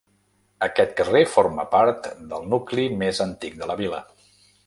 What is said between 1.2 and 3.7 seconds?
forma part del nucli més antic